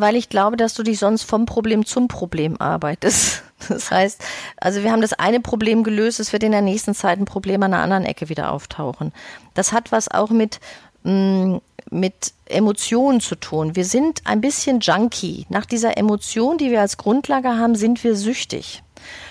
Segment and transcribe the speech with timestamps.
[0.00, 3.42] Weil ich glaube, dass du dich sonst vom Problem zum Problem arbeitest.
[3.68, 4.24] Das heißt,
[4.56, 7.62] also wir haben das eine Problem gelöst, es wird in der nächsten Zeit ein Problem
[7.62, 9.12] an einer anderen Ecke wieder auftauchen.
[9.52, 10.60] Das hat was auch mit,
[11.02, 11.56] mm,
[11.90, 13.76] mit Emotionen zu tun.
[13.76, 15.44] Wir sind ein bisschen junkie.
[15.50, 18.82] Nach dieser Emotion, die wir als Grundlage haben, sind wir süchtig.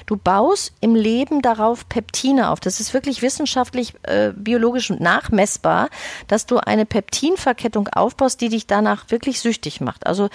[0.09, 2.59] Du baust im Leben darauf Peptine auf.
[2.59, 5.91] Das ist wirklich wissenschaftlich, äh, biologisch nachmessbar,
[6.27, 10.07] dass du eine Peptinverkettung aufbaust, die dich danach wirklich süchtig macht.
[10.07, 10.29] Also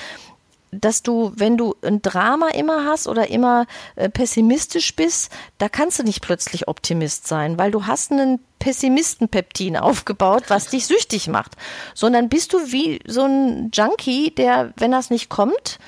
[0.70, 5.98] dass du, wenn du ein Drama immer hast oder immer äh, pessimistisch bist, da kannst
[5.98, 11.52] du nicht plötzlich Optimist sein, weil du hast einen Pessimistenpeptin aufgebaut, was dich süchtig macht,
[11.94, 15.78] sondern bist du wie so ein Junkie, der, wenn das nicht kommt,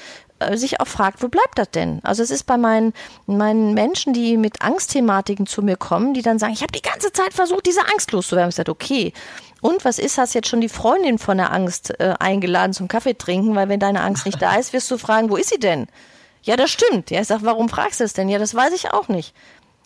[0.54, 2.00] sich auch fragt, wo bleibt das denn?
[2.02, 2.92] Also es ist bei meinen,
[3.26, 7.12] meinen Menschen, die mit Angstthematiken zu mir kommen, die dann sagen, ich habe die ganze
[7.12, 8.50] Zeit versucht, diese Angst loszuwerden.
[8.50, 9.12] Ich sage, okay,
[9.60, 13.14] und was ist, hast jetzt schon die Freundin von der Angst äh, eingeladen zum Kaffee
[13.14, 15.86] trinken, weil wenn deine Angst nicht da ist, wirst du fragen, wo ist sie denn?
[16.42, 17.10] Ja, das stimmt.
[17.10, 18.28] Ja, ich sage, warum fragst du es denn?
[18.28, 19.34] Ja, das weiß ich auch nicht.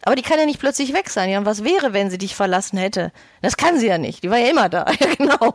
[0.02, 1.30] Aber die kann ja nicht plötzlich weg sein.
[1.30, 3.12] Ja, und was wäre, wenn sie dich verlassen hätte?
[3.42, 4.22] Das kann sie ja nicht.
[4.22, 4.86] Die war ja immer da.
[5.00, 5.54] Ja, genau.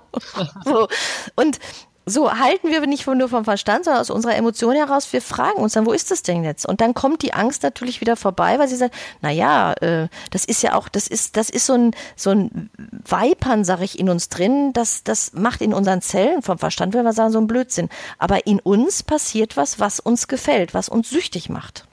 [0.63, 0.87] so.
[1.35, 1.59] Und
[2.05, 5.11] so halten wir nicht nur vom Verstand, sondern aus unserer Emotion heraus.
[5.11, 6.65] Wir fragen uns dann, wo ist das denn jetzt?
[6.65, 10.45] Und dann kommt die Angst natürlich wieder vorbei, weil sie sagt, na ja, äh, das
[10.45, 12.69] ist ja auch, das ist, das ist so ein, so ein
[13.07, 14.71] Weipern, sag ich, in uns drin.
[14.73, 17.89] Das, das macht in unseren Zellen vom Verstand, wenn wir sagen, so ein Blödsinn.
[18.19, 21.85] Aber in uns passiert was, was uns gefällt, was uns süchtig macht.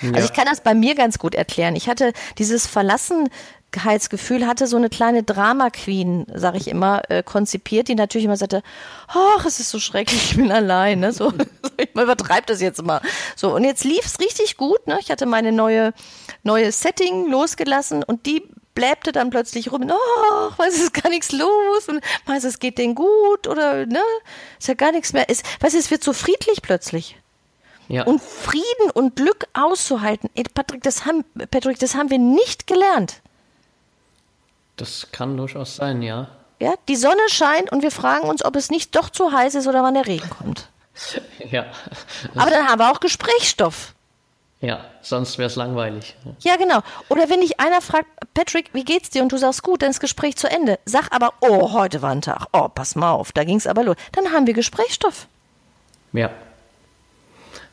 [0.00, 0.12] Ja.
[0.12, 1.76] Also ich kann das bei mir ganz gut erklären.
[1.76, 3.28] Ich hatte dieses Verlassen
[4.10, 8.36] Gefühl hatte so eine kleine Drama Queen, sag ich immer, äh, konzipiert, die natürlich immer
[8.36, 8.62] sagte,
[9.08, 11.12] ach, es ist so schrecklich, ich bin allein, ne?
[11.12, 11.32] So,
[11.76, 13.00] ich übertreibe das jetzt mal.
[13.34, 14.98] So und jetzt lief es richtig gut, ne?
[15.00, 15.92] Ich hatte meine neue
[16.42, 18.42] neue Setting losgelassen und die
[18.76, 22.94] bläbte dann plötzlich rum, oh, was ist gar nichts los und was es geht denn
[22.94, 24.02] gut oder ne,
[24.60, 25.28] ist ja gar nichts mehr.
[25.28, 27.16] Ist, weißt du, es wird so friedlich plötzlich.
[27.88, 28.04] Ja.
[28.04, 33.22] Und Frieden und Glück auszuhalten, Patrick, das haben Patrick, das haben wir nicht gelernt.
[34.76, 36.28] Das kann durchaus sein, ja.
[36.60, 39.66] Ja, die Sonne scheint und wir fragen uns, ob es nicht doch zu heiß ist
[39.66, 40.68] oder wann der Regen kommt.
[41.50, 41.66] ja.
[42.34, 43.94] Aber dann haben wir auch Gesprächsstoff.
[44.60, 46.16] Ja, sonst wäre es langweilig.
[46.40, 46.80] Ja, genau.
[47.10, 49.22] Oder wenn dich einer fragt, Patrick, wie geht's dir?
[49.22, 50.78] Und du sagst, gut, dann ist Gespräch zu Ende.
[50.86, 52.46] Sag aber, oh, heute war ein Tag.
[52.52, 53.96] Oh, pass mal auf, da ging es aber los.
[54.12, 55.26] Dann haben wir Gesprächsstoff.
[56.12, 56.30] Ja.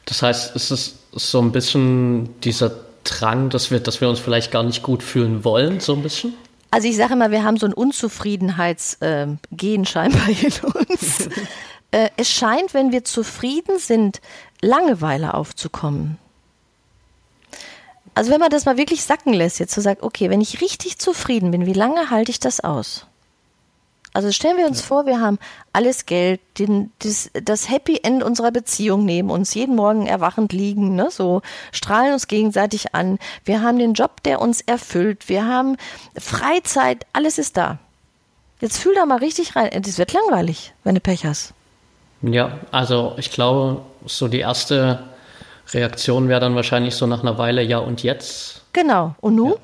[0.06, 2.72] Das heißt, es ist so ein bisschen dieser
[3.06, 6.34] Drang, dass wir, dass wir uns vielleicht gar nicht gut fühlen wollen, so ein bisschen?
[6.74, 11.30] Also ich sage immer, wir haben so ein Unzufriedenheitsgen äh, scheinbar in uns.
[11.92, 14.22] äh, es scheint, wenn wir zufrieden sind,
[14.60, 16.18] Langeweile aufzukommen.
[18.16, 20.98] Also wenn man das mal wirklich sacken lässt, jetzt so sagt, okay, wenn ich richtig
[20.98, 23.06] zufrieden bin, wie lange halte ich das aus?
[24.14, 24.86] Also stellen wir uns ja.
[24.86, 25.40] vor, wir haben
[25.74, 30.96] alles Geld, den, das, das Happy End unserer Beziehung neben uns, jeden Morgen erwachend liegen,
[30.96, 31.42] ne, so
[31.72, 33.18] strahlen uns gegenseitig an.
[33.44, 35.30] Wir haben den Job, der uns erfüllt.
[35.30, 35.78] Wir haben
[36.16, 37.80] Freizeit, alles ist da.
[38.62, 39.70] Jetzt fühl da mal richtig rein.
[39.74, 41.54] Es wird langweilig, wenn du Pech hast.
[42.22, 45.00] Ja, also ich glaube, so die erste
[45.74, 48.62] Reaktion wäre dann wahrscheinlich so nach einer Weile, ja und jetzt.
[48.74, 49.16] Genau.
[49.20, 49.52] Und nun?
[49.52, 49.58] Ja.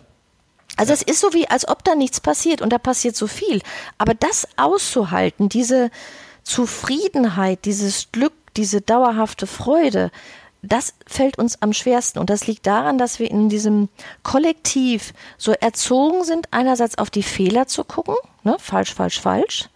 [0.79, 3.61] Also es ist so wie, als ob da nichts passiert und da passiert so viel.
[3.97, 5.91] Aber das auszuhalten, diese
[6.43, 10.09] Zufriedenheit, dieses Glück, diese dauerhafte Freude,
[10.61, 12.17] das fällt uns am schwersten.
[12.17, 13.89] Und das liegt daran, dass wir in diesem
[14.23, 19.67] Kollektiv so erzogen sind, einerseits auf die Fehler zu gucken, ne, falsch, falsch, falsch,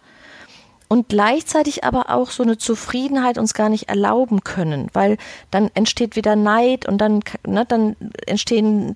[0.94, 5.18] und gleichzeitig aber auch so eine Zufriedenheit uns gar nicht erlauben können, weil
[5.50, 7.96] dann entsteht wieder Neid und dann, ne, dann
[8.26, 8.94] entstehen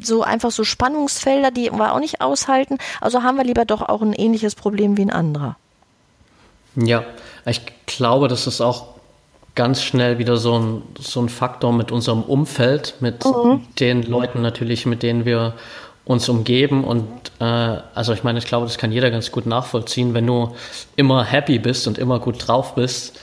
[0.00, 2.78] so einfach so Spannungsfelder, die wir auch nicht aushalten.
[3.02, 5.56] Also haben wir lieber doch auch ein ähnliches Problem wie ein anderer.
[6.74, 7.04] Ja,
[7.44, 8.94] ich glaube, das ist auch
[9.54, 13.60] ganz schnell wieder so ein, so ein Faktor mit unserem Umfeld, mit mhm.
[13.78, 15.52] den Leuten natürlich, mit denen wir
[16.04, 17.08] uns umgeben und
[17.40, 20.54] äh, also ich meine, ich glaube, das kann jeder ganz gut nachvollziehen, wenn du
[20.96, 23.18] immer happy bist und immer gut drauf bist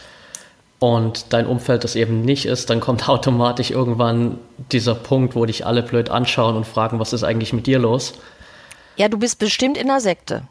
[0.80, 4.40] und dein Umfeld das eben nicht ist, dann kommt automatisch irgendwann
[4.72, 8.14] dieser Punkt, wo dich alle blöd anschauen und fragen, was ist eigentlich mit dir los?
[8.98, 10.44] Ja, du bist bestimmt in der Sekte.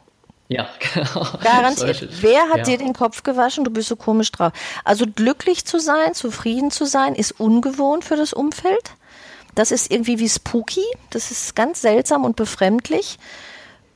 [0.47, 1.27] Ja, genau.
[1.43, 2.07] Garantiert.
[2.21, 2.63] Wer hat ja.
[2.63, 3.63] dir den Kopf gewaschen?
[3.63, 4.53] Du bist so komisch drauf.
[4.83, 8.91] Also glücklich zu sein, zufrieden zu sein, ist ungewohnt für das Umfeld.
[9.55, 10.83] Das ist irgendwie wie spooky.
[11.09, 13.17] Das ist ganz seltsam und befremdlich.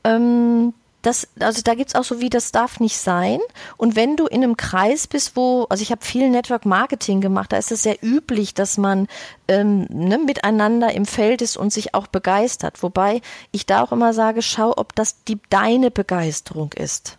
[0.04, 0.74] Ähm,
[1.06, 3.38] das, also da gibt es auch so wie, das darf nicht sein.
[3.76, 7.52] Und wenn du in einem Kreis bist, wo, also ich habe viel Network Marketing gemacht,
[7.52, 9.06] da ist es sehr üblich, dass man
[9.46, 12.82] ähm, ne, miteinander im Feld ist und sich auch begeistert.
[12.82, 13.20] Wobei
[13.52, 17.18] ich da auch immer sage, schau, ob das die, deine Begeisterung ist.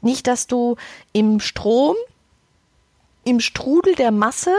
[0.00, 0.76] Nicht, dass du
[1.12, 1.96] im Strom
[3.28, 4.54] im Strudel der Masse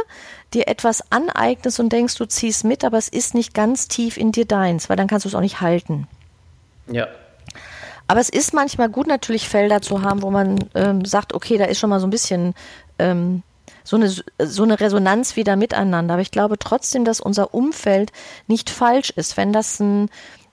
[0.54, 4.32] dir etwas aneignest und denkst, du ziehst mit, aber es ist nicht ganz tief in
[4.32, 6.08] dir deins, weil dann kannst du es auch nicht halten.
[6.88, 7.08] Ja.
[8.08, 11.66] Aber es ist manchmal gut, natürlich Felder zu haben, wo man ähm, sagt, okay, da
[11.66, 12.56] ist schon mal so ein bisschen
[12.98, 13.44] ähm,
[13.84, 16.14] so eine, so eine Resonanz wieder miteinander.
[16.14, 18.12] Aber ich glaube trotzdem, dass unser Umfeld
[18.48, 19.38] nicht falsch ist.
[19.38, 20.10] Wenn das ein,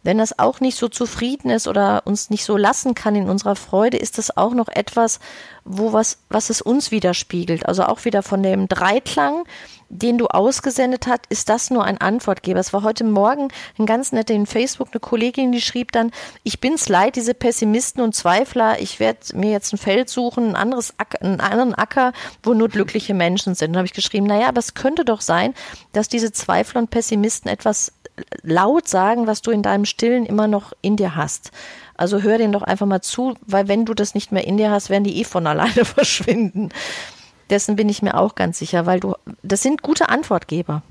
[0.07, 3.57] wenn das auch nicht so zufrieden ist oder uns nicht so lassen kann in unserer
[3.57, 5.19] Freude, ist das auch noch etwas,
[5.65, 7.67] wo was, was es uns widerspiegelt.
[7.67, 9.45] Also auch wieder von dem Dreiklang,
[9.89, 12.61] den du ausgesendet hast, ist das nur ein Antwortgeber.
[12.61, 13.49] Es war heute Morgen
[13.79, 16.13] ein ganz netter in Facebook eine Kollegin, die schrieb dann,
[16.45, 20.57] ich bin's leid, diese Pessimisten und Zweifler, ich werde mir jetzt ein Feld suchen, ein
[20.57, 22.13] anderes Acker, einen anderen Acker,
[22.45, 23.71] wo nur glückliche Menschen sind.
[23.71, 25.55] Und habe ich geschrieben, naja, aber es könnte doch sein,
[25.93, 27.93] dass diese Zweifler und Pessimisten etwas
[28.43, 31.51] laut sagen, was du in deinem Stillen immer noch in dir hast.
[31.97, 34.71] Also hör denen doch einfach mal zu, weil wenn du das nicht mehr in dir
[34.71, 36.71] hast, werden die eh von alleine verschwinden.
[37.51, 40.83] Dessen bin ich mir auch ganz sicher, weil du, das sind gute Antwortgeber.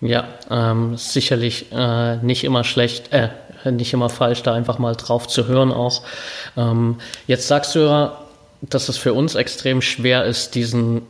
[0.00, 3.30] Ja, ähm, sicherlich äh, nicht immer schlecht, äh,
[3.64, 6.02] nicht immer falsch, da einfach mal drauf zu hören auch.
[6.56, 8.18] Ähm, jetzt sagst du ja,
[8.60, 11.02] dass es für uns extrem schwer ist, diesen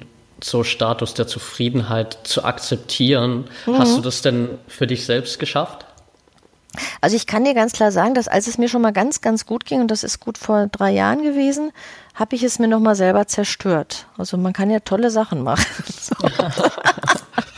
[0.42, 3.44] so Status der Zufriedenheit zu akzeptieren.
[3.66, 3.78] Mhm.
[3.78, 5.86] Hast du das denn für dich selbst geschafft?
[7.00, 9.46] Also ich kann dir ganz klar sagen, dass als es mir schon mal ganz, ganz
[9.46, 11.72] gut ging, und das ist gut vor drei Jahren gewesen,
[12.14, 14.06] habe ich es mir nochmal selber zerstört.
[14.16, 15.64] Also man kann ja tolle Sachen machen.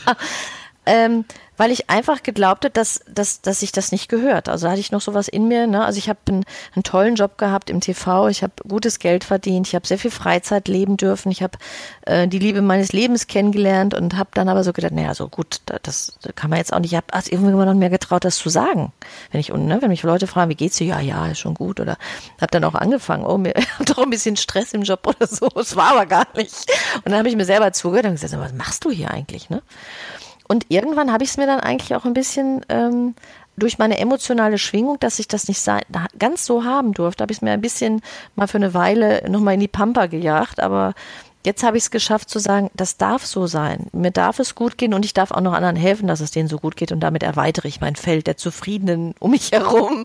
[0.91, 1.25] ähm,
[1.57, 4.49] weil ich einfach geglaubt habe, dass, dass, dass sich das nicht gehört.
[4.49, 5.67] Also da hatte ich noch sowas in mir.
[5.67, 5.85] Ne?
[5.85, 6.45] Also ich habe einen,
[6.75, 10.11] einen tollen Job gehabt im TV, ich habe gutes Geld verdient, ich habe sehr viel
[10.11, 11.59] Freizeit leben dürfen, ich habe
[12.07, 15.61] äh, die Liebe meines Lebens kennengelernt und habe dann aber so gedacht, naja, so gut,
[15.83, 16.93] das, kann man jetzt auch nicht.
[16.93, 18.93] Ich habe also irgendwann noch mehr getraut, das zu sagen.
[19.31, 20.87] Wenn ich, ne, wenn mich Leute fragen, wie geht's dir?
[20.87, 21.79] Ja, ja, ist schon gut.
[21.79, 21.99] Oder
[22.41, 25.47] habe dann auch angefangen, oh, mir habe doch ein bisschen Stress im Job oder so.
[25.57, 26.71] Es war aber gar nicht.
[26.97, 29.51] Und dann habe ich mir selber zugehört und gesagt, was machst du hier eigentlich?
[29.51, 29.63] Ne?
[30.51, 33.15] Und irgendwann habe ich es mir dann eigentlich auch ein bisschen ähm,
[33.57, 35.65] durch meine emotionale Schwingung, dass ich das nicht
[36.19, 38.03] ganz so haben durfte, habe ich es mir ein bisschen
[38.35, 40.59] mal für eine Weile nochmal in die Pampa gejagt.
[40.59, 40.95] Aber
[41.47, 43.87] jetzt habe ich es geschafft zu sagen, das darf so sein.
[43.93, 46.49] Mir darf es gut gehen und ich darf auch noch anderen helfen, dass es denen
[46.49, 46.91] so gut geht.
[46.91, 50.05] Und damit erweitere ich mein Feld der Zufriedenen um mich herum,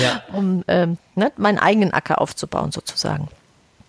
[0.00, 0.22] ja.
[0.32, 3.28] um ähm, ne, meinen eigenen Acker aufzubauen sozusagen.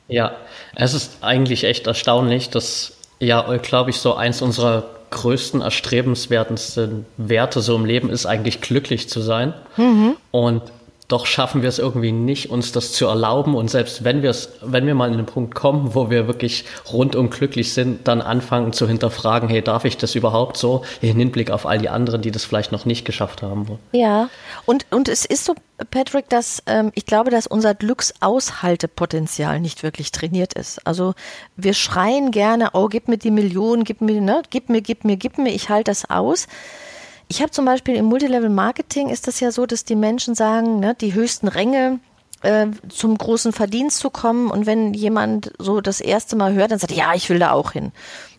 [0.09, 0.35] Ja,
[0.75, 7.61] es ist eigentlich echt erstaunlich, dass ja, glaube ich, so eins unserer größten, erstrebenswertesten Werte
[7.61, 9.53] so im Leben ist eigentlich glücklich zu sein.
[9.77, 10.17] Mhm.
[10.31, 10.63] Und
[11.07, 13.55] doch schaffen wir es irgendwie nicht, uns das zu erlauben.
[13.55, 16.65] Und selbst wenn wir es, wenn wir mal in den Punkt kommen, wo wir wirklich
[16.91, 20.83] rundum glücklich sind, dann anfangen zu hinterfragen, hey, darf ich das überhaupt so?
[20.99, 23.79] In Hinblick auf all die anderen, die das vielleicht noch nicht geschafft haben.
[23.93, 24.29] Ja,
[24.65, 25.55] und, und es ist so,
[25.91, 30.85] Patrick, dass ähm, ich glaube, dass unser Glücksaushaltepotenzial nicht wirklich trainiert ist.
[30.85, 31.13] Also
[31.55, 35.15] wir schreien gerne, oh, gib mir die Millionen, gib mir, ne, gib mir, gib mir,
[35.15, 36.47] gib mir, ich halte das aus.
[37.27, 40.95] Ich habe zum Beispiel im Multilevel-Marketing ist das ja so, dass die Menschen sagen, ne,
[40.95, 41.99] die höchsten Ränge
[42.41, 44.49] äh, zum großen Verdienst zu kommen.
[44.49, 47.51] Und wenn jemand so das erste Mal hört, dann sagt er, ja, ich will da
[47.51, 47.91] auch hin.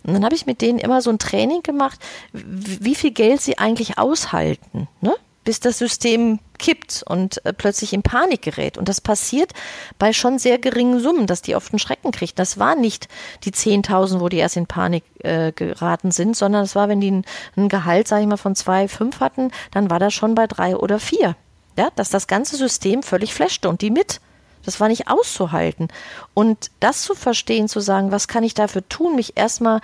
[0.05, 2.01] Und dann habe ich mit denen immer so ein Training gemacht,
[2.33, 4.89] wie viel Geld sie eigentlich aushalten.
[5.01, 5.15] Ne?
[5.49, 8.77] Bis das System kippt und äh, plötzlich in Panik gerät.
[8.77, 9.55] Und das passiert
[9.99, 12.35] bei schon sehr geringen Summen, dass die oft einen Schrecken kriegen.
[12.35, 13.09] Das war nicht
[13.45, 17.11] die 10.000, wo die erst in Panik äh, geraten sind, sondern es war, wenn die
[17.11, 17.25] ein,
[17.57, 20.77] ein Gehalt, sage ich mal, von zwei, fünf hatten, dann war das schon bei drei
[20.77, 21.35] oder vier.
[21.79, 24.21] Ja, dass das ganze System völlig flashte und die mit.
[24.67, 25.89] Das war nicht auszuhalten.
[26.35, 29.81] Und das zu verstehen, zu sagen, was kann ich dafür tun, mich erstmal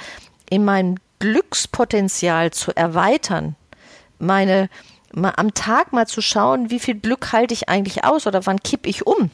[0.51, 3.57] in meinem Glückspotenzial zu erweitern,
[4.19, 4.69] meine
[5.15, 8.61] mal am Tag mal zu schauen, wie viel Glück halte ich eigentlich aus oder wann
[8.63, 9.31] kipp ich um?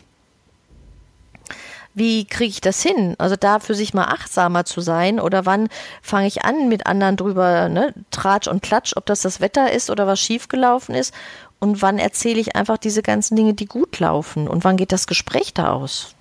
[1.92, 3.16] Wie kriege ich das hin?
[3.18, 5.68] Also da für sich mal achtsamer zu sein oder wann
[6.02, 9.90] fange ich an mit anderen drüber, ne, Tratsch und Klatsch, ob das das Wetter ist
[9.90, 11.12] oder was schiefgelaufen ist
[11.58, 15.08] und wann erzähle ich einfach diese ganzen Dinge, die gut laufen und wann geht das
[15.08, 16.14] Gespräch da aus?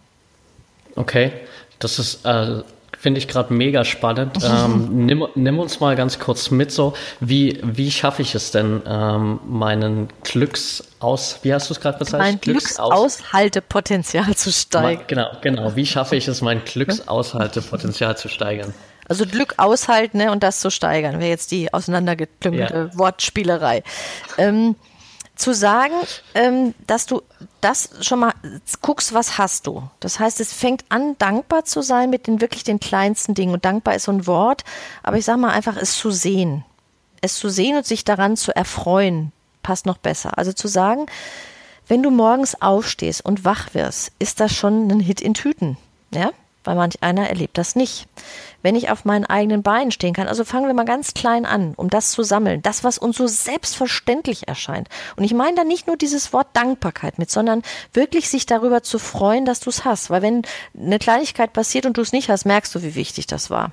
[0.95, 1.31] Okay,
[1.77, 2.63] das ist äh,
[3.00, 4.39] Finde ich gerade mega spannend.
[4.44, 8.82] Ähm, nimm, nimm, uns mal ganz kurz mit so, wie, wie schaffe ich es denn,
[8.86, 12.27] ähm, meinen Glücksaus, wie hast du es gerade bezeichnet?
[12.27, 15.06] Mein Glücksaushaltepotenzial zu steigern.
[15.08, 15.75] genau, genau.
[15.77, 18.74] Wie schaffe ich es, mein Glücksaushaltepotenzial zu steigern?
[19.08, 23.00] Also Glück aushalten ne, und das zu steigern, wäre jetzt die auseinandergeklümmelte ja.
[23.00, 23.82] Wortspielerei.
[24.38, 24.75] Ähm,
[25.39, 25.93] zu sagen,
[26.36, 27.22] ähm, dass du
[27.62, 28.34] das schon mal
[28.81, 29.84] guckst, was hast du.
[30.00, 33.53] Das heißt, es fängt an, dankbar zu sein mit den wirklich den kleinsten Dingen.
[33.53, 34.63] Und dankbar ist so ein Wort,
[35.01, 36.65] aber ich sage mal einfach, es zu sehen.
[37.22, 39.31] Es zu sehen und sich daran zu erfreuen,
[39.63, 40.38] passt noch besser.
[40.38, 41.05] Also zu sagen,
[41.88, 45.77] wenn du morgens aufstehst und wach wirst, ist das schon ein Hit in Tüten.
[46.13, 46.31] Ja?
[46.63, 48.08] weil manch einer erlebt das nicht.
[48.61, 51.73] Wenn ich auf meinen eigenen Beinen stehen kann, also fangen wir mal ganz klein an,
[51.75, 54.89] um das zu sammeln, das, was uns so selbstverständlich erscheint.
[55.15, 57.63] Und ich meine da nicht nur dieses Wort Dankbarkeit mit, sondern
[57.93, 60.09] wirklich sich darüber zu freuen, dass du es hast.
[60.09, 60.41] Weil wenn
[60.77, 63.71] eine Kleinigkeit passiert und du es nicht hast, merkst du, wie wichtig das war.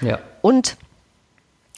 [0.00, 0.20] Ja.
[0.42, 0.76] Und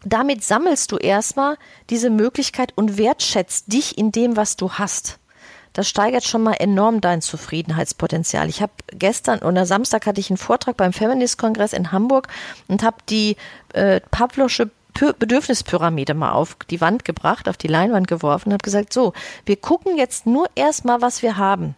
[0.04, 1.56] damit sammelst du erstmal
[1.90, 5.18] diese Möglichkeit und wertschätzt dich in dem, was du hast.
[5.78, 8.48] Das steigert schon mal enorm dein Zufriedenheitspotenzial.
[8.48, 12.26] Ich habe gestern oder Samstag hatte ich einen Vortrag beim Feminist-Kongress in Hamburg
[12.66, 13.36] und habe die
[13.74, 18.92] äh, Pavlosche Bedürfnispyramide mal auf die Wand gebracht, auf die Leinwand geworfen und habe gesagt,
[18.92, 19.12] so,
[19.46, 21.76] wir gucken jetzt nur erstmal, was wir haben.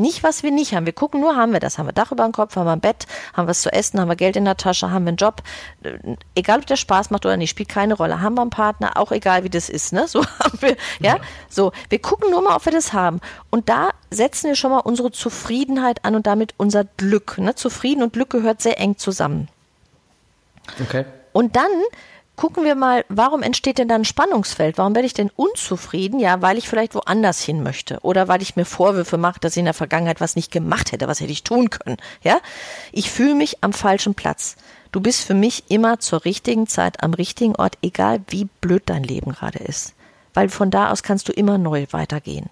[0.00, 0.86] Nicht, was wir nicht haben.
[0.86, 1.78] Wir gucken nur, haben wir das?
[1.78, 2.56] Haben wir Dach über dem Kopf?
[2.56, 3.06] Haben wir ein Bett?
[3.34, 4.00] Haben wir was zu essen?
[4.00, 4.90] Haben wir Geld in der Tasche?
[4.90, 5.42] Haben wir einen Job?
[5.82, 5.98] Äh,
[6.34, 8.20] egal, ob der Spaß macht oder nicht, spielt keine Rolle.
[8.20, 8.96] Haben wir einen Partner?
[8.96, 10.08] Auch egal, wie das ist, ne?
[10.10, 11.16] So haben wir, ja?
[11.16, 11.20] ja.
[11.48, 11.72] So.
[11.88, 13.20] Wir gucken nur mal, ob wir das haben.
[13.50, 17.54] Und da setzen wir schon mal unsere Zufriedenheit an und damit unser Glück, ne?
[17.54, 19.48] Zufrieden und Glück gehört sehr eng zusammen.
[20.80, 21.04] Okay.
[21.32, 21.70] Und dann
[22.40, 24.78] gucken wir mal, warum entsteht denn dann ein Spannungsfeld?
[24.78, 26.18] Warum werde ich denn unzufrieden?
[26.18, 29.58] Ja, weil ich vielleicht woanders hin möchte oder weil ich mir Vorwürfe mache, dass ich
[29.58, 31.98] in der Vergangenheit was nicht gemacht hätte, was hätte ich tun können.
[32.22, 32.40] Ja,
[32.92, 34.56] ich fühle mich am falschen Platz.
[34.90, 39.04] Du bist für mich immer zur richtigen Zeit am richtigen Ort, egal wie blöd dein
[39.04, 39.92] Leben gerade ist.
[40.32, 42.48] Weil von da aus kannst du immer neu weitergehen.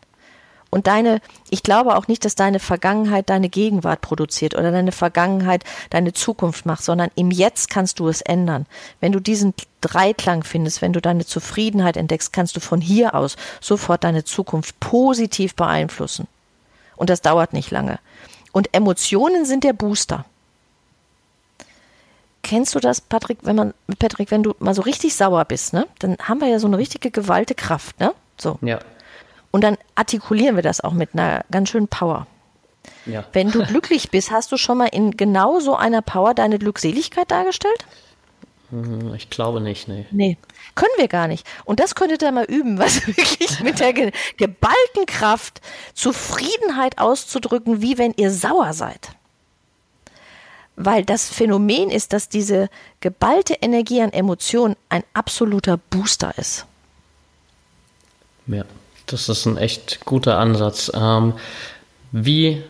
[0.70, 5.64] Und deine, ich glaube auch nicht, dass deine Vergangenheit deine Gegenwart produziert oder deine Vergangenheit
[5.88, 8.66] deine Zukunft macht, sondern im Jetzt kannst du es ändern.
[9.00, 13.37] Wenn du diesen Dreiklang findest, wenn du deine Zufriedenheit entdeckst, kannst du von hier aus
[13.60, 16.26] sofort deine Zukunft positiv beeinflussen.
[16.96, 17.98] Und das dauert nicht lange.
[18.52, 20.26] Und Emotionen sind der Booster.
[22.42, 25.87] Kennst du das, Patrick, wenn man, Patrick, wenn du mal so richtig sauer bist, ne?
[25.98, 28.14] Dann haben wir ja so eine richtige Gewaltige Kraft, ne?
[28.38, 28.58] So.
[28.62, 28.78] Ja.
[29.50, 32.26] Und dann artikulieren wir das auch mit einer ganz schönen Power.
[33.06, 33.24] Ja.
[33.32, 37.30] Wenn du glücklich bist, hast du schon mal in genau so einer Power deine Glückseligkeit
[37.30, 37.86] dargestellt?
[38.70, 40.06] Hm, ich glaube nicht, nee.
[40.10, 40.36] Nee,
[40.74, 41.46] können wir gar nicht.
[41.64, 45.60] Und das könntet ihr mal üben, was wirklich mit der ge geballten Kraft
[45.94, 49.10] Zufriedenheit auszudrücken, wie wenn ihr sauer seid.
[50.76, 52.68] Weil das Phänomen ist, dass diese
[53.00, 56.66] geballte Energie an Emotionen ein absoluter Booster ist.
[58.46, 58.64] Ja.
[59.12, 60.90] Das ist ein echt guter Ansatz.
[60.94, 61.34] Ähm,
[62.12, 62.62] wie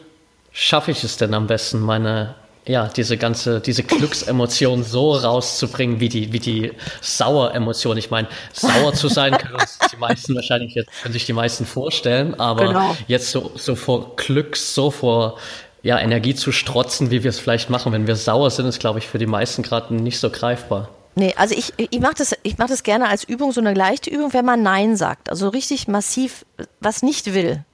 [0.53, 2.35] schaffe ich es denn am besten, meine
[2.69, 7.97] ja, diese ganze, diese Glücksemotion so rauszubringen, wie die, wie die Saueremotion.
[7.97, 11.65] Ich meine, sauer zu sein können uns die meisten wahrscheinlich jetzt, können sich die meisten
[11.65, 12.97] vorstellen, aber genau.
[13.07, 15.39] jetzt so, so vor Glück, so vor,
[15.83, 18.99] ja, Energie zu strotzen, wie wir es vielleicht machen, wenn wir sauer sind, ist, glaube
[18.99, 20.91] ich, für die meisten gerade nicht so greifbar.
[21.19, 24.09] Nee, also ich, ich mache das, ich mach das gerne als Übung, so eine leichte
[24.09, 25.31] Übung, wenn man Nein sagt.
[25.31, 26.47] Also richtig massiv
[26.79, 27.65] was nicht will.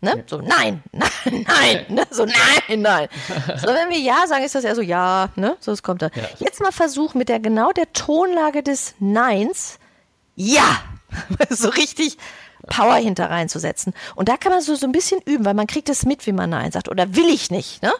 [0.00, 0.16] Ne?
[0.16, 0.22] Ja.
[0.26, 2.06] So, nein, nein, nein, ne?
[2.10, 3.08] so, nein, nein.
[3.60, 5.58] So, wenn wir Ja sagen, ist das ja so, ja, ne?
[5.60, 6.06] So, es kommt da.
[6.14, 6.22] Ja.
[6.38, 9.78] Jetzt mal versuchen mit der genau der Tonlage des Neins,
[10.34, 10.82] ja,
[11.50, 12.16] so richtig
[12.68, 13.92] Power hinter reinzusetzen.
[14.14, 16.32] Und da kann man so, so ein bisschen üben, weil man kriegt es mit, wie
[16.32, 16.88] man Nein sagt.
[16.88, 17.92] Oder will ich nicht, ne?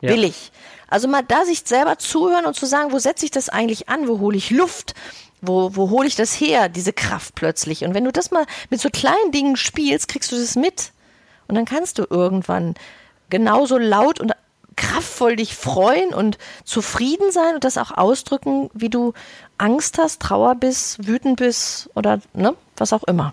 [0.00, 0.10] Ja.
[0.10, 0.50] Will ich.
[0.90, 4.08] Also mal da sich selber zuhören und zu sagen, wo setze ich das eigentlich an?
[4.08, 4.94] Wo hole ich Luft?
[5.40, 7.84] Wo, wo hole ich das her, diese Kraft plötzlich?
[7.84, 10.92] Und wenn du das mal mit so kleinen Dingen spielst, kriegst du das mit.
[11.48, 12.74] Und dann kannst du irgendwann
[13.30, 14.32] genauso laut und
[14.76, 19.12] kraftvoll dich freuen und zufrieden sein und das auch ausdrücken, wie du
[19.58, 23.32] Angst hast, Trauer bist, wütend bist oder ne, was auch immer.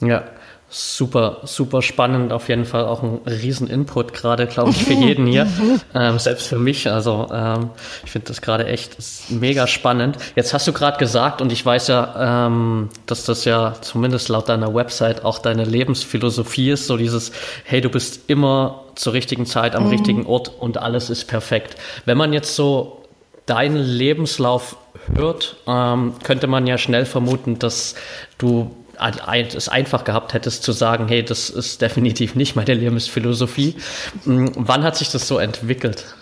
[0.00, 0.24] Ja,
[0.74, 5.26] Super, super spannend, auf jeden Fall auch ein riesen Input gerade, glaube ich, für jeden
[5.26, 5.46] hier,
[5.94, 6.90] ähm, selbst für mich.
[6.90, 7.68] Also ähm,
[8.06, 8.96] ich finde das gerade echt
[9.28, 10.16] mega spannend.
[10.34, 14.48] Jetzt hast du gerade gesagt, und ich weiß ja, ähm, dass das ja zumindest laut
[14.48, 17.32] deiner Website auch deine Lebensphilosophie ist, so dieses,
[17.64, 19.90] hey, du bist immer zur richtigen Zeit am mhm.
[19.90, 21.76] richtigen Ort und alles ist perfekt.
[22.06, 23.04] Wenn man jetzt so
[23.44, 24.78] deinen Lebenslauf
[25.14, 27.94] hört, ähm, könnte man ja schnell vermuten, dass
[28.38, 33.76] du es einfach gehabt hättest zu sagen, hey, das ist definitiv nicht meine Lebensphilosophie.
[34.24, 36.14] Hm, wann hat sich das so entwickelt?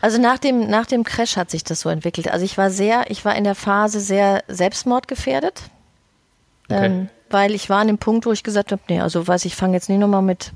[0.00, 2.28] Also nach dem, nach dem Crash hat sich das so entwickelt.
[2.28, 5.62] Also ich war sehr, ich war in der Phase sehr selbstmordgefährdet.
[6.68, 6.86] Okay.
[6.86, 9.56] Ähm, weil ich war an dem Punkt, wo ich gesagt habe, nee, also weiß ich,
[9.56, 10.52] fange jetzt nicht nochmal mit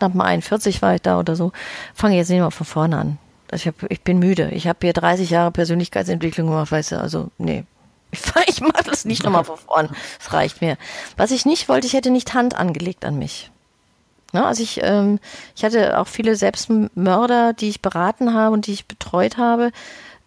[0.00, 1.52] knapp mal 41 war ich da oder so,
[1.94, 3.18] fange jetzt nicht nochmal von vorne an.
[3.50, 4.50] Also ich, hab, ich bin müde.
[4.52, 7.64] Ich habe hier 30 Jahre Persönlichkeitsentwicklung gemacht, weißt du, also nee,
[8.46, 9.88] ich, mache das nicht nochmal von vorn.
[10.18, 10.76] Das reicht mir.
[11.16, 13.50] Was ich nicht wollte, ich hätte nicht Hand angelegt an mich.
[14.32, 15.18] Ja, also ich, ähm,
[15.56, 19.72] ich hatte auch viele Selbstmörder, die ich beraten habe und die ich betreut habe.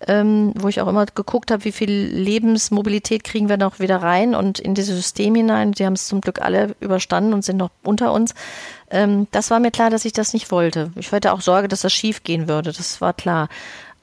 [0.07, 4.35] ähm, wo ich auch immer geguckt habe, wie viel Lebensmobilität kriegen wir noch wieder rein
[4.35, 5.71] und in dieses System hinein.
[5.71, 8.33] Die haben es zum Glück alle überstanden und sind noch unter uns.
[8.89, 10.91] Ähm, das war mir klar, dass ich das nicht wollte.
[10.95, 12.73] Ich hatte auch Sorge, dass das schief gehen würde.
[12.73, 13.47] Das war klar.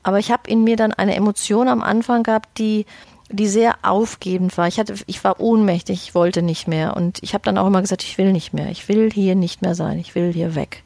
[0.02, 2.86] Aber ich habe in mir dann eine Emotion am Anfang gehabt, die
[3.30, 4.68] die sehr aufgebend war.
[4.68, 6.96] Ich hatte, ich war ohnmächtig, ich wollte nicht mehr.
[6.96, 8.70] Und ich habe dann auch immer gesagt, ich will nicht mehr.
[8.70, 9.98] Ich will hier nicht mehr sein.
[9.98, 10.82] Ich will hier weg.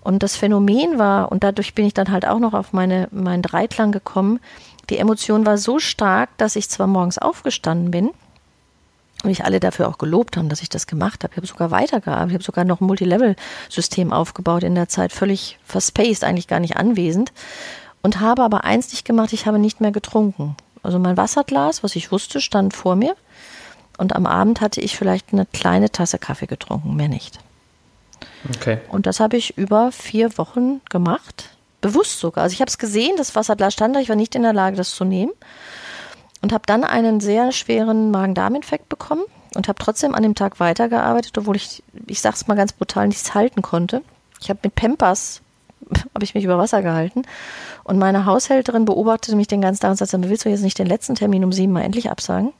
[0.00, 3.42] Und das Phänomen war, und dadurch bin ich dann halt auch noch auf meine, meinen
[3.42, 4.38] Dreiklang gekommen,
[4.88, 8.10] die Emotion war so stark, dass ich zwar morgens aufgestanden bin
[9.24, 11.32] und ich alle dafür auch gelobt haben, dass ich das gemacht habe.
[11.32, 15.58] Ich habe sogar weitergearbeitet, ich habe sogar noch ein Multilevel-System aufgebaut in der Zeit, völlig
[15.64, 17.32] verspaced, eigentlich gar nicht anwesend.
[18.02, 20.56] Und habe aber eins nicht gemacht, ich habe nicht mehr getrunken.
[20.86, 23.16] Also mein Wasserglas, was ich wusste, stand vor mir.
[23.98, 27.40] Und am Abend hatte ich vielleicht eine kleine Tasse Kaffee getrunken, mehr nicht.
[28.54, 28.78] Okay.
[28.88, 31.50] Und das habe ich über vier Wochen gemacht.
[31.80, 32.44] Bewusst sogar.
[32.44, 34.76] Also ich habe es gesehen, das Wasserglas stand da, ich war nicht in der Lage,
[34.76, 35.32] das zu nehmen.
[36.40, 39.24] Und habe dann einen sehr schweren Magen-Darm-Infekt bekommen
[39.56, 43.34] und habe trotzdem an dem Tag weitergearbeitet, obwohl ich, ich sag's mal ganz brutal, nichts
[43.34, 44.02] halten konnte.
[44.40, 45.40] Ich habe mit Pampers
[46.14, 47.22] habe ich mich über Wasser gehalten.
[47.84, 50.86] Und meine Haushälterin beobachtete mich den ganzen Tag und sagte, willst du jetzt nicht den
[50.86, 52.52] letzten Termin um sieben mal endlich absagen?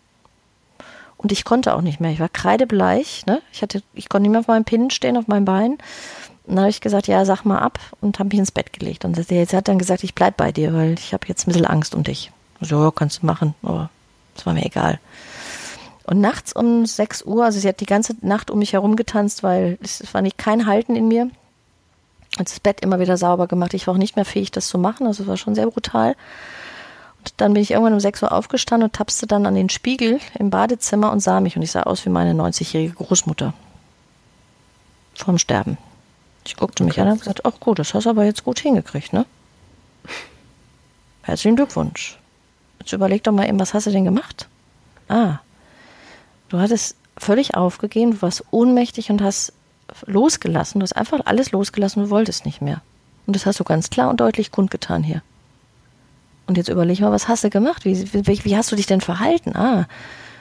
[1.17, 2.11] Und ich konnte auch nicht mehr.
[2.11, 3.25] Ich war kreidebleich.
[3.27, 3.41] Ne?
[3.53, 5.73] Ich, hatte, ich konnte nicht mehr auf meinem Pinnen stehen, auf meinem Bein.
[5.73, 9.05] Und dann habe ich gesagt, ja, sag mal ab und habe mich ins Bett gelegt.
[9.05, 11.67] Und sie hat dann gesagt, ich bleib bei dir, weil ich habe jetzt ein bisschen
[11.67, 12.31] Angst um dich.
[12.61, 13.91] So, kannst du machen, aber
[14.37, 15.01] es war mir egal.
[16.05, 19.43] Und nachts um 6 Uhr, also sie hat die ganze Nacht um mich herum getanzt,
[19.43, 21.31] weil es war nicht kein Halten in mir.
[22.39, 23.75] Hat das Bett immer wieder sauber gemacht.
[23.75, 25.07] Ich war auch nicht mehr fähig, das zu machen.
[25.07, 26.17] Also es war schon sehr brutal.
[27.19, 30.21] Und dann bin ich irgendwann um 6 Uhr aufgestanden und tapste dann an den Spiegel
[30.39, 31.57] im Badezimmer und sah mich.
[31.57, 33.55] Und ich sah aus wie meine 90-jährige Großmutter.
[35.15, 35.79] Vorm Sterben.
[36.45, 37.01] Ich guckte mich okay.
[37.01, 39.27] an und habe gesagt, ach gut, das hast du aber jetzt gut hingekriegt, ne?
[41.23, 42.19] Herzlichen Glückwunsch.
[42.79, 44.47] Jetzt überleg doch mal eben, was hast du denn gemacht?
[45.09, 45.39] Ah,
[46.49, 49.53] du hattest völlig aufgegeben, du warst ohnmächtig und hast
[50.07, 50.81] losgelassen.
[50.81, 52.81] Du hast einfach alles losgelassen, du wolltest nicht mehr.
[53.27, 55.23] Und das hast du ganz klar und deutlich kundgetan hier.
[56.47, 57.85] Und jetzt überleg mal, was hast du gemacht?
[57.85, 59.57] Wie, wie, wie hast du dich denn verhalten?
[59.57, 59.87] Ah,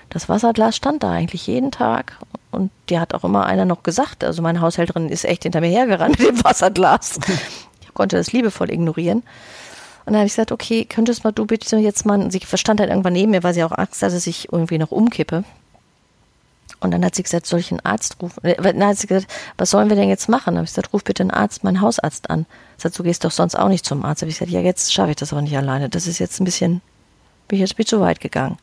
[0.10, 2.17] das Wasserglas stand da eigentlich jeden Tag.
[2.51, 5.69] Und die hat auch immer einer noch gesagt, also meine Haushälterin ist echt hinter mir
[5.69, 7.19] hergerannt mit dem Wasserglas.
[7.81, 9.19] Ich konnte das liebevoll ignorieren.
[9.19, 12.89] Und dann habe ich gesagt, okay, könntest mal du bitte jetzt mal, sie verstand halt
[12.89, 15.45] irgendwann neben mir, weil sie auch Angst hatte, dass ich irgendwie noch umkippe.
[16.85, 18.43] Und dann hat sie gesagt, soll ich einen Arzt rufen?
[18.43, 20.45] Äh, dann hat sie gesagt, was sollen wir denn jetzt machen?
[20.47, 22.45] Dann habe ich gesagt, ruf bitte einen Arzt, meinen Hausarzt an.
[22.77, 24.21] Sagt, du gehst doch sonst auch nicht zum Arzt.
[24.21, 25.89] Habe ich gesagt, ja, jetzt schaffe ich das aber nicht alleine.
[25.89, 26.81] Das ist jetzt ein bisschen,
[27.47, 28.57] bin ich jetzt ein bisschen zu weit gegangen.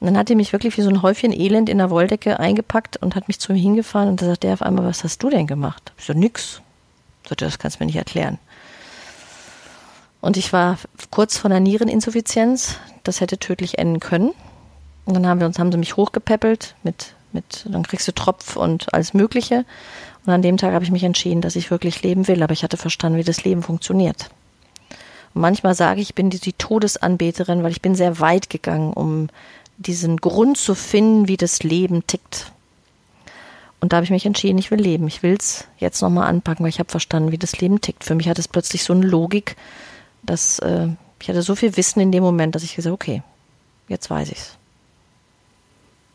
[0.00, 2.96] Und dann hat die mich wirklich wie so ein Häufchen Elend in der Wolldecke eingepackt
[2.96, 5.30] und hat mich zu ihm hingefahren und da sagt er auf einmal, was hast du
[5.30, 5.92] denn gemacht?
[5.96, 6.60] Ich so, nix.
[7.22, 8.40] Ich sagte, das kannst du mir nicht erklären.
[10.20, 10.78] Und ich war
[11.10, 12.78] kurz vor einer Niereninsuffizienz.
[13.04, 14.32] Das hätte tödlich enden können.
[15.04, 18.56] Und dann haben wir uns, haben sie mich hochgepäppelt mit, mit, dann kriegst du Tropf
[18.56, 19.64] und alles Mögliche.
[20.24, 22.62] Und an dem Tag habe ich mich entschieden, dass ich wirklich leben will, aber ich
[22.62, 24.30] hatte verstanden, wie das Leben funktioniert.
[25.34, 28.92] Und manchmal sage ich, ich bin die, die Todesanbeterin, weil ich bin sehr weit gegangen,
[28.92, 29.28] um
[29.78, 32.52] diesen Grund zu finden, wie das Leben tickt.
[33.80, 35.08] Und da habe ich mich entschieden, ich will leben.
[35.08, 38.04] Ich will es jetzt nochmal anpacken, weil ich habe verstanden, wie das Leben tickt.
[38.04, 39.56] Für mich hat es plötzlich so eine Logik,
[40.22, 40.86] dass äh,
[41.20, 43.22] ich hatte so viel Wissen in dem Moment, dass ich gesagt okay,
[43.88, 44.56] jetzt weiß ich's.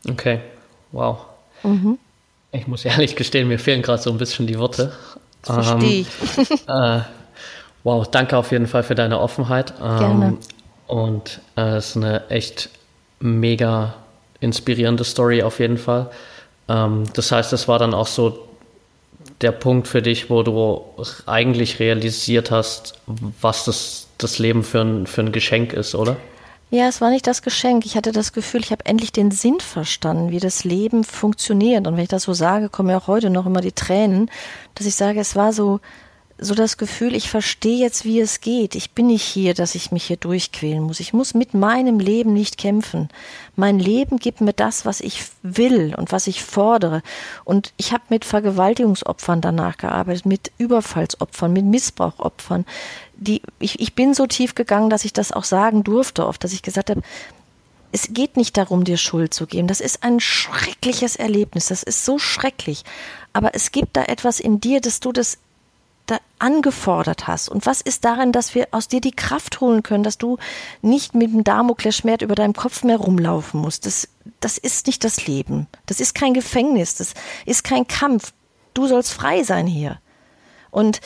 [0.08, 0.40] Okay,
[0.92, 1.18] wow.
[1.62, 1.98] Mhm.
[2.52, 4.92] Ich muss ehrlich gestehen, mir fehlen gerade so ein bisschen die Worte.
[5.42, 6.04] Verstehe
[6.36, 7.00] ähm, äh,
[7.84, 9.74] wow, danke auf jeden Fall für deine Offenheit.
[9.82, 10.38] Ähm, Gerne.
[10.86, 12.70] Und äh, es ist eine echt
[13.20, 13.94] mega
[14.40, 16.10] inspirierende Story auf jeden Fall.
[16.68, 18.48] Ähm, das heißt, es war dann auch so
[19.40, 20.84] der Punkt für dich, wo du
[21.26, 22.98] eigentlich realisiert hast,
[23.40, 26.16] was das, das Leben für ein, für ein Geschenk ist, oder?
[26.70, 27.86] Ja, es war nicht das Geschenk.
[27.86, 31.86] Ich hatte das Gefühl, ich habe endlich den Sinn verstanden, wie das Leben funktioniert.
[31.86, 34.30] Und wenn ich das so sage, kommen ja auch heute noch immer die Tränen,
[34.74, 35.80] dass ich sage, es war so,
[36.38, 38.74] so das Gefühl, ich verstehe jetzt, wie es geht.
[38.74, 41.00] Ich bin nicht hier, dass ich mich hier durchquälen muss.
[41.00, 43.08] Ich muss mit meinem Leben nicht kämpfen.
[43.56, 47.02] Mein Leben gibt mir das, was ich will und was ich fordere.
[47.44, 52.64] Und ich habe mit Vergewaltigungsopfern danach gearbeitet, mit Überfallsopfern, mit Missbrauchopfern
[53.18, 56.52] die, ich, ich bin so tief gegangen, dass ich das auch sagen durfte oft, dass
[56.52, 57.02] ich gesagt habe,
[57.90, 59.66] es geht nicht darum, dir Schuld zu geben.
[59.66, 61.68] Das ist ein schreckliches Erlebnis.
[61.68, 62.84] Das ist so schrecklich.
[63.32, 65.38] Aber es gibt da etwas in dir, dass du das
[66.10, 67.48] da angefordert hast.
[67.48, 70.38] Und was ist darin, dass wir aus dir die Kraft holen können, dass du
[70.82, 73.86] nicht mit dem Damoklesschwert über deinem Kopf mehr rumlaufen musst?
[73.86, 74.08] Das,
[74.40, 75.66] das ist nicht das Leben.
[75.86, 76.96] Das ist kein Gefängnis.
[76.96, 77.14] Das
[77.46, 78.32] ist kein Kampf.
[78.74, 79.98] Du sollst frei sein hier.
[80.70, 81.00] Und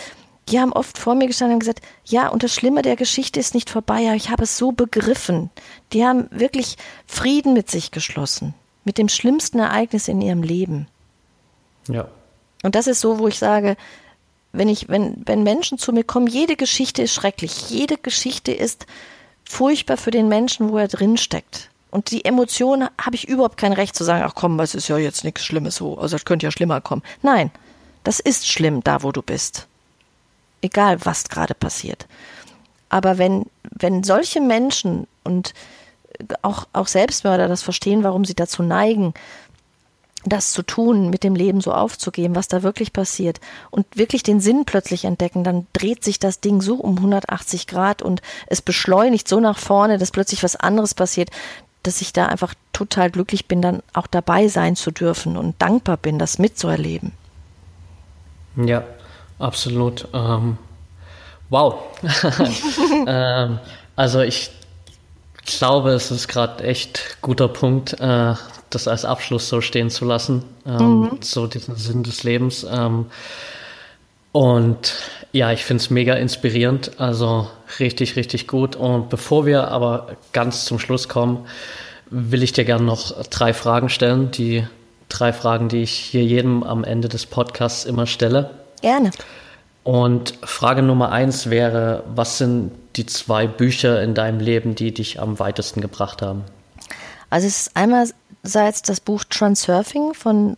[0.48, 3.54] die haben oft vor mir gestanden und gesagt, ja, und das Schlimme der Geschichte ist
[3.54, 5.50] nicht vorbei, aber ich habe es so begriffen.
[5.92, 10.88] Die haben wirklich Frieden mit sich geschlossen, mit dem schlimmsten Ereignis in ihrem Leben.
[11.88, 12.08] Ja.
[12.62, 13.76] Und das ist so, wo ich sage,
[14.52, 18.86] wenn ich, wenn, wenn Menschen zu mir kommen, jede Geschichte ist schrecklich, jede Geschichte ist
[19.44, 21.70] furchtbar für den Menschen, wo er drin steckt.
[21.90, 24.96] Und die Emotionen habe ich überhaupt kein Recht zu sagen, ach komm, es ist ja
[24.96, 27.02] jetzt nichts Schlimmes so, also es könnte ja schlimmer kommen.
[27.22, 27.50] Nein,
[28.04, 29.66] das ist schlimm, da wo du bist.
[30.62, 32.06] Egal, was gerade passiert.
[32.88, 35.54] Aber wenn, wenn solche Menschen und
[36.42, 39.14] auch, auch Selbstmörder das verstehen, warum sie dazu neigen,
[40.24, 44.40] das zu tun, mit dem Leben so aufzugeben, was da wirklich passiert und wirklich den
[44.40, 49.28] Sinn plötzlich entdecken, dann dreht sich das Ding so um 180 Grad und es beschleunigt
[49.28, 51.30] so nach vorne, dass plötzlich was anderes passiert,
[51.82, 55.96] dass ich da einfach total glücklich bin, dann auch dabei sein zu dürfen und dankbar
[55.96, 57.12] bin, das mitzuerleben.
[58.56, 58.84] Ja,
[59.38, 60.06] absolut.
[60.12, 60.58] Ähm,
[61.48, 61.74] wow.
[63.06, 63.58] ähm,
[63.96, 64.50] also ich
[65.44, 68.34] glaube, es ist gerade echt guter Punkt, äh,
[68.74, 71.18] das als Abschluss so stehen zu lassen, ähm, mhm.
[71.20, 72.66] so diesen Sinn des Lebens.
[72.70, 73.06] Ähm,
[74.32, 74.94] und
[75.32, 78.76] ja, ich finde es mega inspirierend, also richtig, richtig gut.
[78.76, 81.46] Und bevor wir aber ganz zum Schluss kommen,
[82.10, 84.30] will ich dir gerne noch drei Fragen stellen.
[84.30, 84.66] Die
[85.08, 88.50] drei Fragen, die ich hier jedem am Ende des Podcasts immer stelle.
[88.80, 89.10] Gerne.
[89.84, 95.20] Und Frage Nummer eins wäre, was sind die zwei Bücher in deinem Leben, die dich
[95.20, 96.44] am weitesten gebracht haben?
[97.30, 97.76] Also es ist
[98.42, 100.56] einerseits das Buch Transurfing von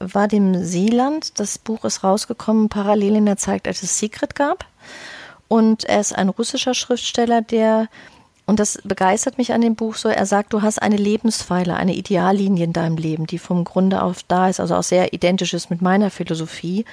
[0.00, 1.38] Vadim Seeland.
[1.38, 4.66] Das Buch ist rausgekommen parallel in der Zeit, als es Secret gab.
[5.46, 7.88] Und er ist ein russischer Schriftsteller, der,
[8.46, 11.94] und das begeistert mich an dem Buch so, er sagt, du hast eine Lebenspfeile, eine
[11.94, 15.70] Ideallinie in deinem Leben, die vom Grunde auf da ist, also auch sehr identisch ist
[15.70, 16.84] mit meiner Philosophie.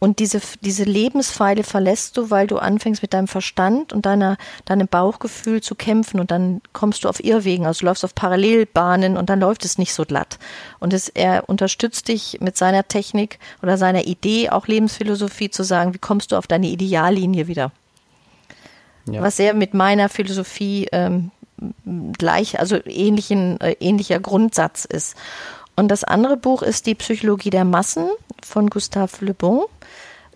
[0.00, 4.88] Und diese, diese Lebenspfeile verlässt du, weil du anfängst mit deinem Verstand und deiner, deinem
[4.88, 9.28] Bauchgefühl zu kämpfen und dann kommst du auf Irrwegen, also du läufst auf Parallelbahnen und
[9.28, 10.38] dann läuft es nicht so glatt.
[10.78, 15.92] Und es, er unterstützt dich mit seiner Technik oder seiner Idee, auch Lebensphilosophie zu sagen,
[15.92, 17.70] wie kommst du auf deine Ideallinie wieder?
[19.04, 19.20] Ja.
[19.20, 21.30] Was sehr mit meiner Philosophie ähm,
[22.16, 25.14] gleich, also ähnlichen, äh, ähnlicher Grundsatz ist.
[25.76, 28.08] Und das andere Buch ist Die Psychologie der Massen
[28.42, 29.64] von Gustave Le Bon.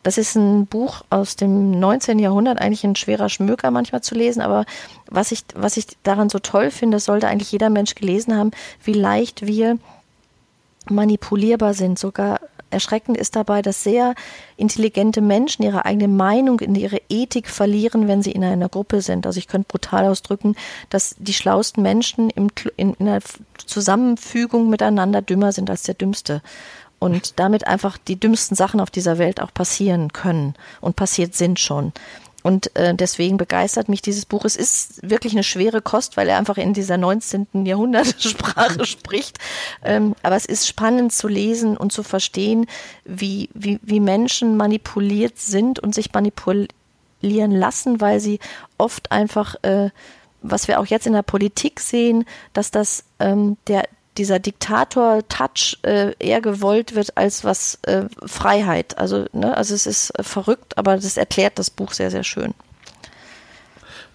[0.05, 2.19] Das ist ein Buch aus dem 19.
[2.19, 4.67] Jahrhundert, eigentlich ein schwerer Schmöker manchmal zu lesen, aber
[5.11, 8.51] was ich, was ich daran so toll finde, sollte eigentlich jeder Mensch gelesen haben,
[8.85, 9.79] wie leicht wir
[10.91, 12.39] manipulierbar sind, sogar
[12.75, 14.15] erschreckend ist dabei, dass sehr
[14.57, 19.27] intelligente Menschen ihre eigene Meinung in ihre Ethik verlieren, wenn sie in einer Gruppe sind.
[19.27, 20.57] Also ich könnte brutal ausdrücken,
[20.91, 23.21] dass die schlauesten Menschen im, in, in einer
[23.65, 26.43] Zusammenfügung miteinander dümmer sind als der Dümmste
[26.99, 31.61] und damit einfach die dümmsten Sachen auf dieser Welt auch passieren können und passiert sind
[31.61, 31.93] schon.
[32.45, 34.45] Und äh, deswegen begeistert mich dieses Buch.
[34.45, 37.47] Es ist wirklich eine schwere Kost, weil er einfach in dieser 19.
[37.65, 39.39] Jahrhundertsprache spricht.
[39.83, 42.67] Ähm, aber es ist spannend zu lesen und zu verstehen,
[43.07, 46.69] wie, wie, wie Menschen manipuliert sind und sich manipulieren
[47.23, 48.41] lassen, weil sie
[48.77, 49.89] oft einfach, äh,
[50.43, 53.85] was wir auch jetzt in der Politik sehen, dass das ähm, der,
[54.17, 58.99] dieser Diktator-Touch äh, eher gewollt wird als was äh, Freiheit.
[58.99, 62.55] Also, ne, also es ist äh, verrückt, aber das erklärt das Buch sehr, sehr schön.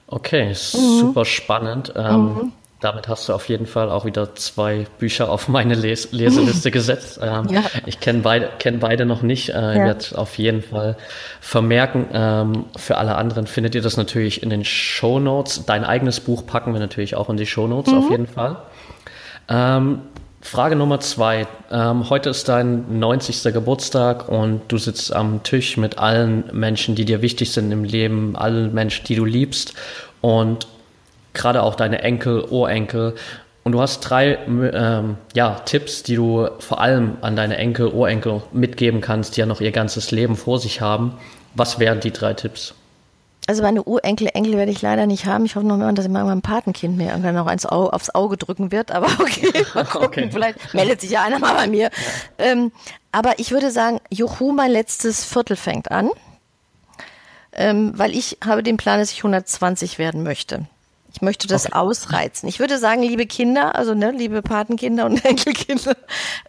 [0.08, 0.54] Okay, mhm.
[0.54, 1.94] super spannend.
[1.96, 2.52] Ähm, mhm.
[2.80, 7.20] Damit hast du auf jeden Fall auch wieder zwei Bücher auf meine Les Leseliste gesetzt.
[7.22, 7.64] Ähm, ja.
[7.86, 9.50] Ich kenne beide, kenn beide noch nicht.
[9.50, 9.72] Äh, ja.
[9.72, 10.96] Ich werde auf jeden Fall
[11.42, 12.08] vermerken.
[12.14, 15.66] Ähm, für alle anderen findet ihr das natürlich in den Show Notes.
[15.66, 18.00] Dein eigenes Buch packen wir natürlich auch in die Show Notes mhm.
[18.00, 18.56] auf jeden Fall.
[19.50, 20.02] Ähm,
[20.42, 21.48] Frage Nummer zwei.
[21.70, 23.54] Ähm, heute ist dein 90.
[23.54, 28.36] Geburtstag und du sitzt am Tisch mit allen Menschen, die dir wichtig sind im Leben,
[28.38, 29.74] allen Menschen, die du liebst
[30.22, 30.68] und
[31.34, 33.16] gerade auch deine Enkel, Urenkel.
[33.66, 38.42] Und du hast drei ähm, ja, Tipps, die du vor allem an deine Enkel, Urenkel
[38.54, 41.16] mitgeben kannst, die ja noch ihr ganzes Leben vor sich haben.
[41.56, 42.74] Was wären die drei Tipps?
[43.50, 45.44] Also meine Urenkel, Enkel werde ich leider nicht haben.
[45.44, 48.38] Ich hoffe noch mal, dass ich mal ein Patenkind mir irgendwann noch eins aufs Auge
[48.38, 48.92] drücken wird.
[48.92, 50.06] Aber okay, mal gucken.
[50.06, 50.30] Okay.
[50.32, 51.90] Vielleicht meldet sich ja einer mal bei mir.
[52.38, 52.46] Ja.
[52.46, 52.72] Ähm,
[53.12, 56.12] aber ich würde sagen, juhu, mein letztes Viertel fängt an.
[57.52, 60.68] Ähm, weil ich habe den Plan, dass ich 120 werden möchte.
[61.20, 61.76] Ich möchte das okay.
[61.76, 62.48] ausreizen.
[62.48, 65.98] Ich würde sagen, liebe Kinder, also ne, liebe Patenkinder und Enkelkinder,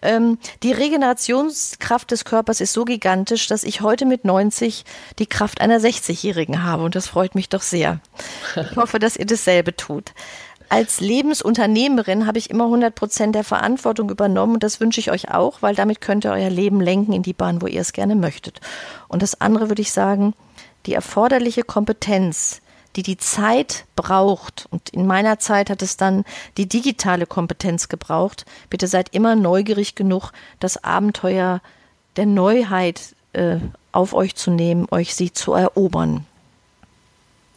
[0.00, 4.84] ähm, die Regenerationskraft des Körpers ist so gigantisch, dass ich heute mit 90
[5.18, 7.98] die Kraft einer 60-Jährigen habe und das freut mich doch sehr.
[8.54, 10.12] Ich hoffe, dass ihr dasselbe tut.
[10.68, 15.34] Als Lebensunternehmerin habe ich immer 100 Prozent der Verantwortung übernommen und das wünsche ich euch
[15.34, 18.14] auch, weil damit könnt ihr euer Leben lenken in die Bahn, wo ihr es gerne
[18.14, 18.60] möchtet.
[19.08, 20.32] Und das andere würde ich sagen,
[20.86, 22.60] die erforderliche Kompetenz,
[22.96, 26.24] die die Zeit braucht, und in meiner Zeit hat es dann
[26.56, 31.60] die digitale Kompetenz gebraucht, bitte seid immer neugierig genug, das Abenteuer
[32.16, 33.58] der Neuheit äh,
[33.92, 36.26] auf euch zu nehmen, euch sie zu erobern.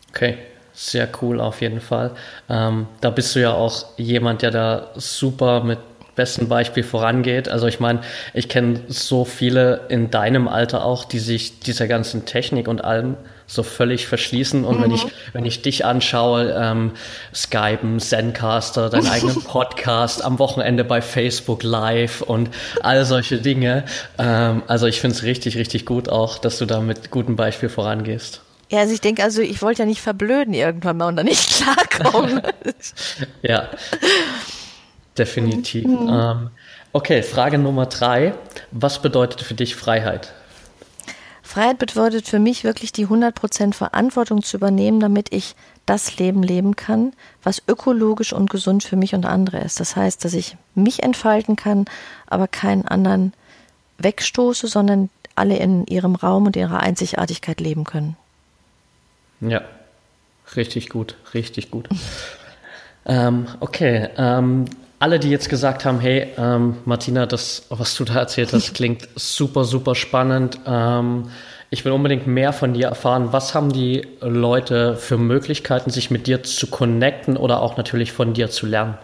[0.10, 0.38] Okay,
[0.74, 2.12] sehr cool auf jeden Fall.
[2.50, 5.80] Ähm, da bist du ja auch jemand, der da super mit
[6.15, 7.49] besten Beispiel vorangeht.
[7.49, 8.02] Also ich meine,
[8.34, 13.17] ich kenne so viele in deinem Alter auch, die sich dieser ganzen Technik und allem
[13.47, 14.65] so völlig verschließen.
[14.65, 14.84] Und mhm.
[14.84, 16.91] wenn ich, wenn ich dich anschaue, ähm,
[17.34, 22.49] Skypen, Zencaster, deinen eigenen Podcast, am Wochenende bei Facebook Live und
[22.82, 23.86] all solche Dinge.
[24.17, 27.69] Ähm, also ich finde es richtig, richtig gut auch, dass du da mit gutem Beispiel
[27.69, 28.41] vorangehst.
[28.69, 31.47] Ja, also ich denke, also ich wollte ja nicht verblöden irgendwann mal und dann nicht
[31.47, 32.41] klarkommen.
[33.43, 33.69] ja,
[35.17, 35.86] definitiv.
[35.86, 36.10] Mhm.
[36.10, 36.49] Ähm,
[36.91, 38.34] okay, Frage Nummer drei.
[38.71, 40.34] Was bedeutet für dich Freiheit?
[41.41, 46.76] Freiheit bedeutet für mich wirklich die 100% Verantwortung zu übernehmen, damit ich das Leben leben
[46.76, 49.80] kann, was ökologisch und gesund für mich und andere ist.
[49.80, 51.86] Das heißt, dass ich mich entfalten kann,
[52.26, 53.34] aber keinen anderen
[53.99, 58.15] wegstoße, sondern alle in ihrem Raum und ihrer Einzigartigkeit leben können.
[59.41, 59.62] Ja,
[60.56, 61.89] richtig gut, richtig gut.
[63.06, 64.65] ähm, okay, ähm,
[65.04, 69.10] alle, die jetzt gesagt haben, hey, ähm, Martina, das, was du da erzählt hast, klingt
[69.16, 70.60] super, super spannend.
[70.66, 71.26] Ähm,
[71.70, 73.34] ich will unbedingt mehr von dir erfahren.
[73.34, 78.34] Was haben die Leute für Möglichkeiten, sich mit dir zu connecten oder auch natürlich von
[78.34, 78.98] dir zu lernen?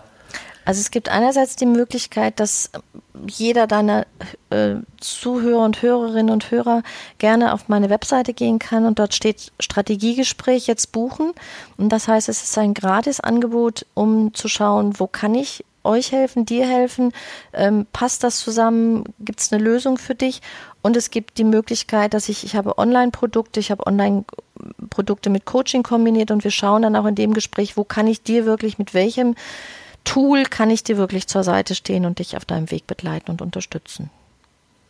[0.64, 2.70] Also es gibt einerseits die Möglichkeit, dass
[3.28, 4.06] jeder deiner
[4.52, 6.84] äh, Zuhörer und Hörerinnen und Hörer
[7.18, 11.34] gerne auf meine Webseite gehen kann und dort steht Strategiegespräch jetzt buchen.
[11.76, 16.46] Und das heißt, es ist ein Gratisangebot, um zu schauen, wo kann ich euch helfen,
[16.46, 17.12] dir helfen?
[17.54, 19.04] Ähm, passt das zusammen?
[19.20, 20.42] Gibt es eine Lösung für dich?
[20.82, 25.84] Und es gibt die Möglichkeit, dass ich, ich habe Online-Produkte, ich habe Online-Produkte mit Coaching
[25.84, 28.94] kombiniert und wir schauen dann auch in dem Gespräch, wo kann ich dir wirklich, mit
[28.94, 29.36] welchem
[30.06, 33.42] Tool kann ich dir wirklich zur Seite stehen und dich auf deinem Weg begleiten und
[33.42, 34.10] unterstützen.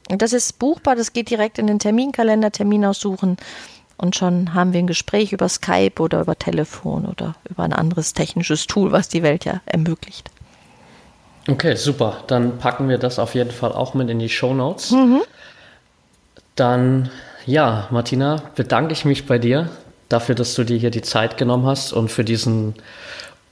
[0.10, 3.38] Und das ist buchbar, das geht direkt in den Terminkalender, Termin aussuchen
[3.99, 8.13] und schon haben wir ein Gespräch über Skype oder über Telefon oder über ein anderes
[8.13, 10.32] technisches Tool, was die Welt ja ermöglicht.
[11.50, 12.18] Okay, super.
[12.28, 14.92] Dann packen wir das auf jeden Fall auch mit in die Show Notes.
[14.92, 15.22] Mhm.
[16.56, 17.10] Dann,
[17.46, 19.70] ja, Martina, bedanke ich mich bei dir
[20.10, 22.76] dafür, dass du dir hier die Zeit genommen hast und für diesen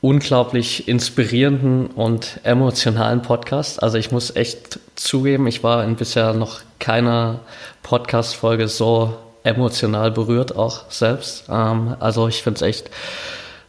[0.01, 3.81] unglaublich inspirierenden und emotionalen Podcast.
[3.81, 7.39] Also ich muss echt zugeben, ich war in bisher noch keiner
[7.81, 11.45] Podcast-Folge so emotional berührt, auch selbst.
[11.49, 12.91] Ähm, also ich finde es echt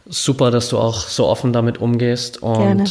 [0.07, 2.85] super, dass du auch so offen damit umgehst und Gerne.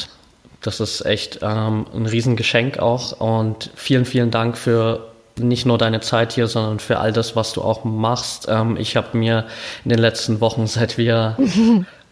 [0.63, 6.01] Das ist echt ähm, ein Riesengeschenk auch und vielen, vielen Dank für nicht nur deine
[6.01, 8.47] Zeit hier, sondern für all das, was du auch machst.
[8.49, 9.47] Ähm, ich habe mir
[9.85, 11.37] in den letzten Wochen, seit wir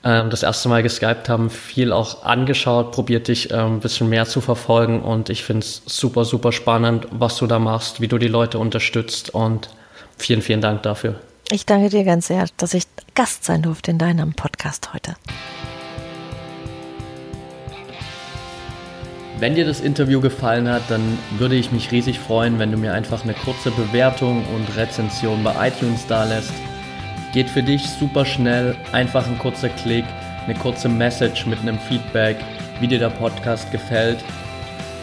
[0.05, 4.27] ähm, das erste Mal geskypt haben, viel auch angeschaut, probiert dich ähm, ein bisschen mehr
[4.27, 8.19] zu verfolgen und ich finde es super, super spannend, was du da machst, wie du
[8.19, 9.69] die Leute unterstützt und
[10.17, 11.17] vielen, vielen Dank dafür.
[11.51, 15.15] Ich danke dir ganz sehr, dass ich Gast sein durfte in deinem Podcast heute.
[19.39, 22.95] Wenn dir das Interview gefallen hat, dann würde ich mich riesig freuen, wenn du mir
[22.95, 26.55] einfach eine kurze Bewertung und Rezension bei iTunes da lässt.
[27.35, 30.07] Geht für dich super schnell, einfach ein kurzer Klick,
[30.47, 32.39] eine kurze Message mit einem Feedback,
[32.81, 34.25] wie dir der Podcast gefällt.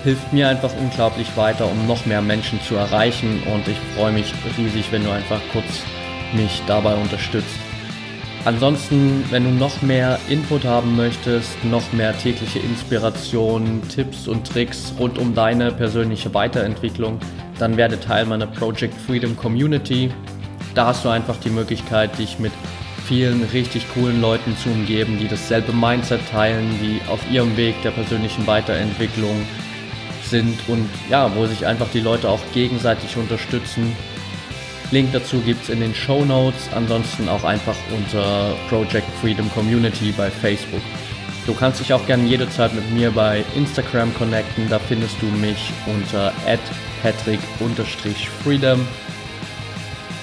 [0.04, 4.34] Hilft mir einfach unglaublich weiter, um noch mehr Menschen zu erreichen und ich freue mich
[4.58, 5.84] riesig, wenn du einfach kurz
[6.34, 7.63] mich dabei unterstützt.
[8.46, 14.94] Ansonsten, wenn du noch mehr Input haben möchtest, noch mehr tägliche Inspiration, Tipps und Tricks
[15.00, 17.20] rund um deine persönliche Weiterentwicklung,
[17.58, 20.12] dann werde Teil meiner Project Freedom Community.
[20.76, 22.52] Da hast du einfach die Möglichkeit, dich mit
[23.08, 27.92] vielen richtig coolen Leuten zu umgeben, die dasselbe Mindset teilen, die auf ihrem Weg der
[27.92, 29.46] persönlichen Weiterentwicklung
[30.26, 33.96] sind und ja, wo sich einfach die Leute auch gegenseitig unterstützen
[34.94, 40.14] Link dazu gibt es in den Show Notes, ansonsten auch einfach unter Project Freedom Community
[40.16, 40.84] bei Facebook.
[41.48, 45.72] Du kannst dich auch gerne jederzeit mit mir bei Instagram connecten, da findest du mich
[45.88, 46.32] unter
[47.02, 48.88] patrick-freedom.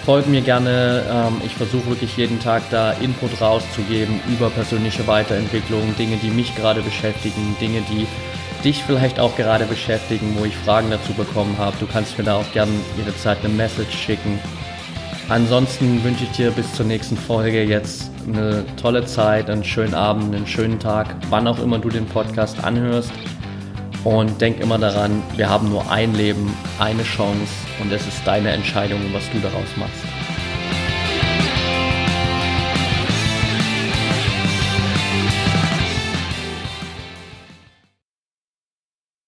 [0.06, 5.96] Folg mir gerne, ähm, ich versuche wirklich jeden Tag da Input rauszugeben über persönliche Weiterentwicklung,
[5.96, 8.06] Dinge, die mich gerade beschäftigen, Dinge, die
[8.64, 11.76] dich vielleicht auch gerade beschäftigen, wo ich Fragen dazu bekommen habe.
[11.80, 14.38] Du kannst mir da auch gerne jederzeit eine Message schicken.
[15.28, 20.34] Ansonsten wünsche ich dir bis zur nächsten Folge jetzt eine tolle Zeit, einen schönen Abend,
[20.34, 23.12] einen schönen Tag, wann auch immer du den Podcast anhörst.
[24.02, 28.50] Und denk immer daran, wir haben nur ein Leben, eine Chance und es ist deine
[28.50, 30.09] Entscheidung, was du daraus machst.